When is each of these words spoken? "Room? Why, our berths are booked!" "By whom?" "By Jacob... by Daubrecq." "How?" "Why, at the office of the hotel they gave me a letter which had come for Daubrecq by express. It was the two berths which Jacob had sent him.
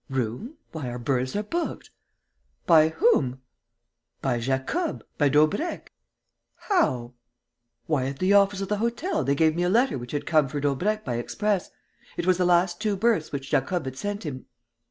"Room? 0.09 0.57
Why, 0.71 0.89
our 0.89 0.97
berths 0.97 1.35
are 1.35 1.43
booked!" 1.43 1.91
"By 2.65 2.87
whom?" 2.89 3.39
"By 4.19 4.39
Jacob... 4.39 5.05
by 5.19 5.29
Daubrecq." 5.29 5.91
"How?" 6.55 7.13
"Why, 7.85 8.07
at 8.07 8.17
the 8.17 8.33
office 8.33 8.61
of 8.61 8.67
the 8.69 8.77
hotel 8.79 9.23
they 9.23 9.35
gave 9.35 9.55
me 9.55 9.61
a 9.61 9.69
letter 9.69 9.99
which 9.99 10.13
had 10.13 10.25
come 10.25 10.47
for 10.47 10.59
Daubrecq 10.59 11.05
by 11.05 11.17
express. 11.17 11.69
It 12.17 12.25
was 12.25 12.39
the 12.39 12.73
two 12.79 12.95
berths 12.97 13.31
which 13.31 13.51
Jacob 13.51 13.85
had 13.85 13.95
sent 13.95 14.23
him. 14.25 14.47